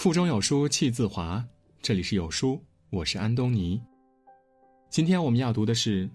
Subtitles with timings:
[0.00, 1.46] 腹中有书气自华，
[1.82, 2.58] 这里是有书，
[2.88, 3.78] 我是安东尼。
[4.88, 6.08] 今天我们要读的是：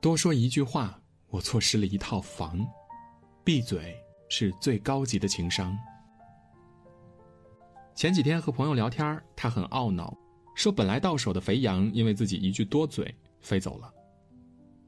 [0.00, 0.98] 多说一句话，
[1.28, 2.56] 我错失了一套房；
[3.44, 3.94] 闭嘴
[4.30, 5.76] 是最高级的情商。
[7.94, 10.16] 前几天和朋友聊天，他很懊恼，
[10.54, 13.92] 说本来到手的肥羊，因为自己一句多嘴飞走了。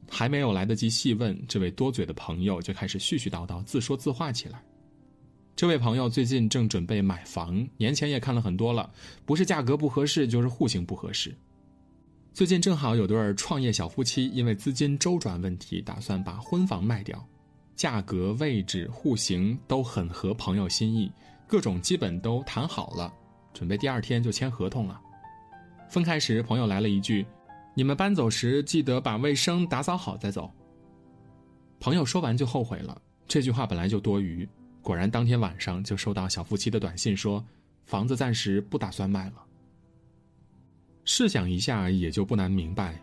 [0.08, 4.64] 还没有来得及细问，这位多嘴的朋友就开始絮絮叨叨、自说自话起来。
[5.54, 8.90] 这位朋友最近正准备买房，年前也看了很多了，
[9.24, 11.34] 不是价格不合适，就是户型不合适。
[12.32, 17.22] 最近正好有对创业小夫妻，因为资金周转问题，打算把婚房卖掉，
[17.76, 21.12] 价格、位置、户型都很合朋友心意，
[21.46, 23.12] 各种基本都谈好了，
[23.52, 24.98] 准备第二天就签合同了。
[25.90, 27.24] 分开时，朋友来了一句
[27.76, 30.50] ：“你们搬走时记得把卫生打扫好再走。”
[31.78, 34.48] 朋友说完就后悔了，这句话本来就多余。
[34.82, 37.44] 果然，当天晚上就收到小夫妻的短信，说
[37.86, 39.34] 房子暂时不打算卖了。
[41.04, 43.00] 试想一下，也就不难明白，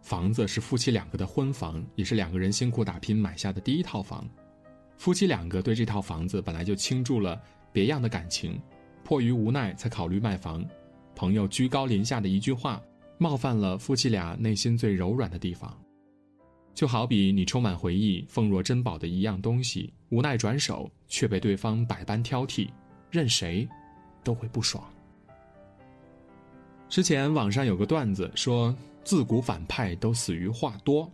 [0.00, 4.28] 房子是夫妻两个的婚房，也是两个人辛苦打拼买下的第一套房。
[4.96, 7.40] 夫妻两个对这套房子本来就倾注了
[7.72, 8.60] 别样的感情，
[9.04, 10.64] 迫于无奈才考虑卖房。
[11.14, 12.82] 朋友居高临下的一句话，
[13.18, 15.78] 冒犯了夫妻俩内心最柔软的地方。
[16.74, 22.68] 就好比你充满回忆、奉若珍宝的一样东西，无奈转手却被对方百般挑剔，
[23.10, 23.68] 任谁
[24.24, 24.82] 都会不爽。
[26.88, 31.10] 之前网上有个段子说，自古反派都死于话多，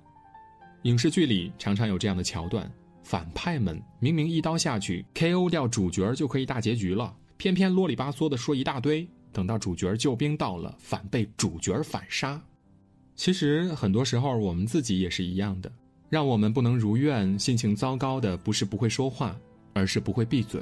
[0.83, 2.71] 影视剧里常常有这样的桥段：
[3.03, 12.41] 反派们明明一刀下去 KO 掉主角就可以大结局了，偏偏啰里吧嗦的说一大堆，等到主角救兵到了，反被主角反杀。
[13.17, 15.73] 其实很多时候我们自己也是一样的，
[16.09, 19.37] 让我们不能如愿、心情糟糕的不是不会说话，
[19.73, 20.61] 而是不会闭嘴。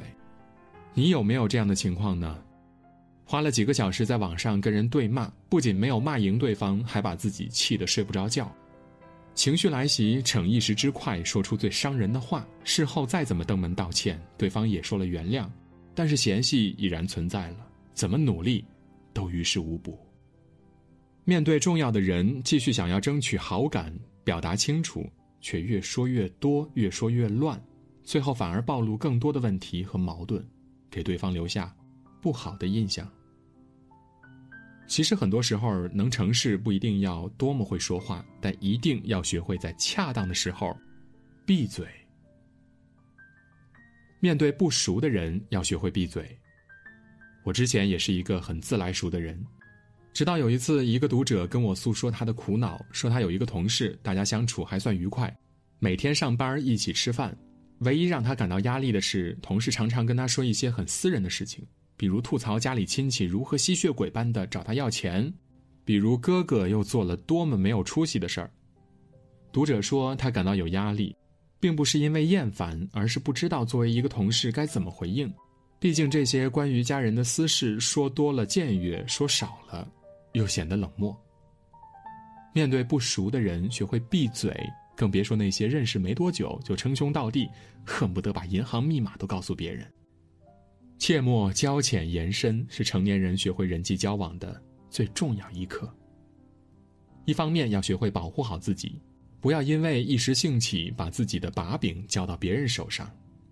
[0.94, 2.38] 你有没有这样的情况呢？
[3.26, 8.54] 花了几个小时在网上跟人对骂，不仅没有骂赢对方，还把自己气得睡不着觉。
[9.34, 12.46] 情绪来袭，逞一时之快，说出最伤人的话。
[12.62, 15.48] 事后再怎么登门道歉，对方也说了原谅，
[15.94, 17.66] 但是嫌隙已然存在了。
[17.94, 18.64] 怎么努力，
[19.12, 19.98] 都于事无补。
[21.24, 23.92] 面对重要的人，继续想要争取好感，
[24.22, 27.58] 表达清楚，却越说越多，越说越乱，
[28.02, 30.46] 最后反而暴露更多的问题和矛盾，
[30.90, 31.74] 给对方留下
[32.20, 33.10] 不好的印象。
[34.86, 40.76] 其实很多时候，能成事不一定要多么会说话，但一定要学会在恰当的时候
[41.46, 41.86] 闭嘴。
[44.20, 46.38] 面对不熟的人，要学会闭嘴。
[47.44, 49.42] 我之前也是一个很自来熟的人。
[50.14, 55.36] 直到有一次，一个读者跟我诉说他的苦恼，说他有一个同事，大家相处还算愉快，
[55.80, 57.36] 每天上班一起吃饭。
[57.80, 61.66] 唯一让他感到压力的是，同事常常跟他说一些很私人的事情，
[61.96, 65.34] 比如吐槽家里亲戚如何吸血鬼般的找他要钱，
[65.84, 68.48] 比如哥哥又做了多么没有出息的事儿。
[69.52, 71.12] 读者说他感到有压力，
[71.58, 75.28] 并不是因为厌烦，而是不知道作为一个同事该怎么回应。
[75.80, 79.86] 毕竟这些关于家人的私事，说多了僭越，说少了。
[80.34, 81.18] 又显得冷漠。
[82.52, 84.54] 面对不熟的人，学会闭嘴，
[84.94, 87.48] 更别说那些认识没多久就称兄道弟，
[87.84, 89.84] 恨不得把银行密码都告诉别人。
[90.98, 95.92] 切莫交浅言深，是成年人学会人际交往的最重要一课。
[97.24, 99.00] 一方面要学会保护好自己，
[99.40, 103.06] 不要因为一时兴起把自己的把柄交到别人手上；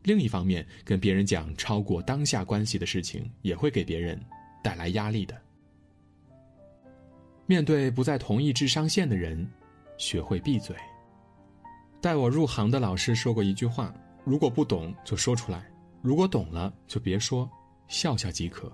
[0.04, 4.18] 另一方面，跟别人讲超过当下关系的事情，也会给别人
[4.62, 5.36] 带来压力的。
[7.52, 9.46] 面对不在同一智商线的人，
[9.98, 10.74] 学会闭嘴。
[12.00, 15.70] 带我入行的老师说过一句话：“如果不懂就说出来，
[16.00, 17.46] 如果懂了就别说，
[17.88, 18.72] 笑笑即可。”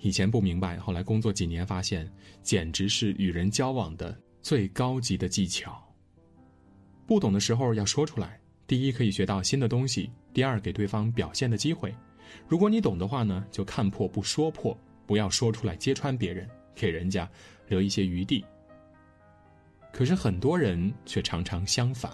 [0.00, 2.06] 以前不明白，后来工作几年发现，
[2.42, 5.82] 简直是与人交往的最高级的技巧。
[7.06, 11.94] 不懂的时候要说出来，第一可以学到新的东西，第二给对方表现的机会。
[12.46, 16.46] 如果你懂的话呢，就看破不说破，不要说出来揭穿别人。
[16.78, 17.28] 给人家
[17.66, 18.44] 留一些余地。
[19.92, 22.12] 可是很多人却常常相反。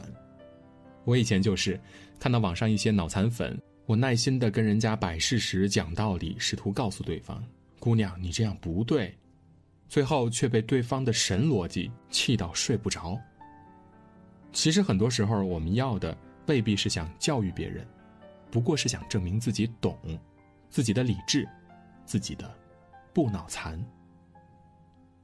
[1.05, 1.79] 我以前就是
[2.19, 7.45] 看到网上一些脑残粉，我耐心的跟人家摆事实、讲道理，试图告诉对方
[7.79, 9.15] ：“姑娘，你这样不对。”
[9.87, 13.21] 最后却被对方的神逻辑气到睡不着。
[14.51, 16.17] 其实很多时候，我们要的
[16.47, 17.87] 未必是想教育别人，
[18.51, 19.99] 不过是想证明自己懂，
[20.71, 21.47] 自己的理智，
[22.07, 22.51] 自己的
[23.13, 23.79] 不脑残。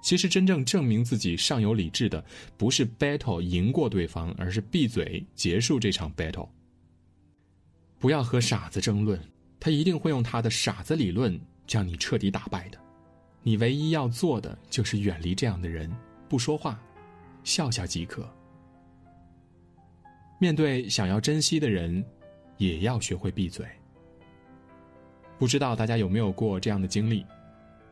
[0.02, 2.24] 其实，真正证明自己尚有理智的，
[2.56, 6.48] 不是 battle 赢过对方，而是闭嘴结束这场 battle。
[7.98, 9.20] 不要和傻子争论，
[9.60, 12.78] 他一定会用他的傻子理论将你彻底打败的。
[13.42, 15.90] 你唯一要做的就是远离这样的人，
[16.28, 16.80] 不说话，
[17.44, 18.26] 笑笑即可。
[20.38, 22.02] 面对想要珍惜的人，
[22.56, 23.66] 也要学会闭嘴。
[25.38, 27.24] 不知道大家有没有过这样的经历：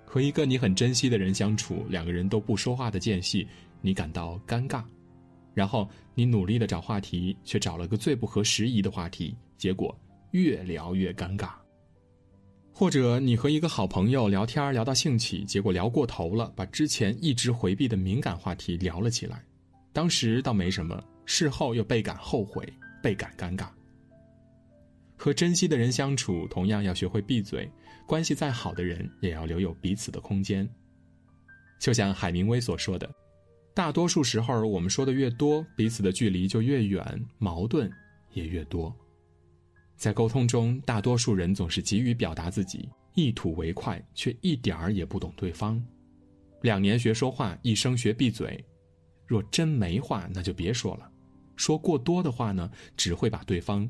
[0.08, 3.46] 和一个你很珍惜的人相处，两个人都不说话的间隙，
[3.82, 4.82] 你感到尴尬，
[5.52, 9.94] 然后你努力的找话题，却找了个最不合时宜的话题，结果
[10.30, 11.50] 越聊越尴尬。
[12.72, 19.44] 或者你和一个好朋友聊天聊到兴起，结果聊过头了，把之前一直回避的敏感话题聊了起来。
[19.92, 22.66] 当时倒没什么，事后又倍感后悔，
[23.02, 23.66] 倍感尴尬。
[25.28, 27.70] 和珍惜的人相处，同样要学会闭嘴。
[28.06, 30.66] 关系再好的人，也要留有彼此的空间。
[31.78, 33.14] 就像海明威所说的
[33.76, 37.92] ：“大多数时候，我们说的越多，彼此的距离就越远，矛盾
[38.32, 38.90] 也越多。”
[39.96, 45.78] 在沟通中，大多数人总是急于表达自己，一吐为快，却一点儿也不懂对方。
[46.62, 48.64] 两年学说话，一生学闭嘴。
[49.26, 51.12] 若真没话，那就别说了。
[51.54, 53.86] 说过多的话呢，只会把对方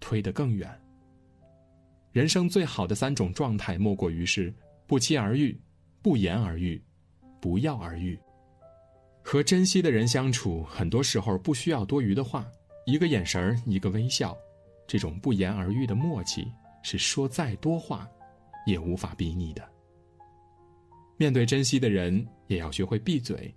[0.00, 0.68] 推得更远。
[2.12, 4.52] 人生最好的三种状态，莫过于是
[4.86, 5.58] 不期而遇、
[6.02, 6.82] 不言而喻、
[7.40, 8.18] 不药而愈。
[9.22, 12.46] 和珍惜的人相处，很多时候不需要多余的话，
[12.86, 14.36] 一个眼神，一个微笑。
[14.86, 16.50] 这种不言而喻的默契，
[16.82, 18.08] 是说再多话，
[18.66, 19.62] 也无法比拟的。
[21.18, 23.54] 面对珍惜的人，也要学会闭嘴，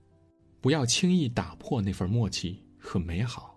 [0.60, 3.51] 不要轻易打破那份默契和美好。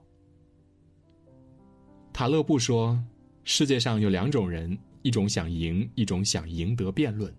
[2.15, 2.97] 塔勒布说
[3.43, 7.35] ：“世界上有两种人，一种想赢，一种想赢得辩论。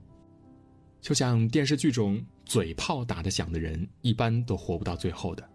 [0.99, 5.47] 就像电视剧中嘴炮打得响的人，一般都活不到最后的。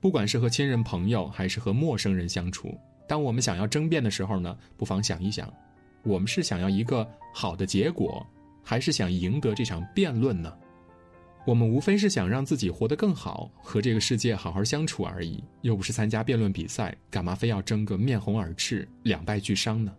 [0.00, 2.74] 不管是和亲人朋友，还是和陌生人相处。”
[3.06, 5.52] 当我们想要争辩的时候呢，不妨想一想，
[6.02, 8.26] 我们是想要一个好的结果，
[8.62, 10.50] 还是想赢得这场辩论呢？
[11.44, 19.94] 我们无非是想让自己活得更好，和这个世界好好相处而已，又不是参加辩论比赛，干嘛非要争个面红耳赤、两败俱伤呢？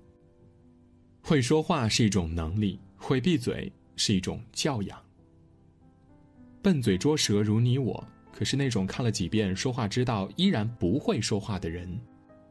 [1.22, 5.00] 会说话是一种能力，会闭嘴是一种教养。
[6.64, 8.04] 笨嘴拙舌如你我，
[8.34, 11.88] 可是那种看了几遍说话之道依然不会说话的人。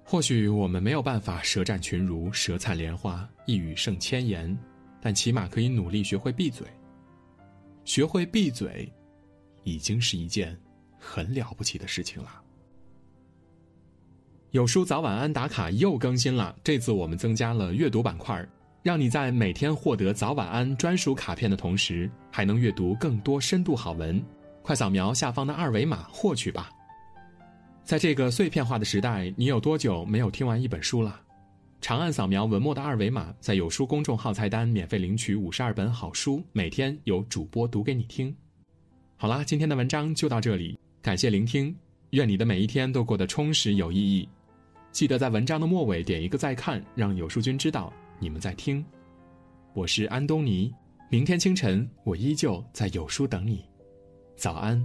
[0.05, 4.57] 或许我们没有办法舌战群儒、舌灿莲花、一语胜千言，
[5.01, 6.65] 但起码可以努力学会闭嘴。
[7.85, 8.91] 学会闭嘴，
[9.63, 10.59] 已经是一件
[10.99, 12.41] 很了不起的事情了。
[14.51, 18.47] 有书早晚安打卡又更新了，这次我们增加了阅读板块，
[18.83, 24.23] 让你在每天获得早晚安专属卡片的同时，还能阅读更多深度好文。
[24.63, 26.71] 快扫描下方的二维码获取吧。
[27.83, 31.21] 在这个碎片化的时代，你有多久没有听完一本书了？
[31.85, 38.35] 长按扫描文末的二维码，在有书公众号菜单免费领取五十二本好书，每天有主播读给你听。
[39.19, 41.77] 好啦，今天的文章就到这里，感谢聆听，
[42.13, 44.27] 愿你的每一天都过得充实有意义。
[44.93, 48.83] 记得在文章的末尾点一个再看，让有书君知道你们在听。
[49.75, 50.75] 我是安东尼，
[51.11, 53.63] 明天清晨我依旧在有书等你，
[54.37, 54.83] 早安。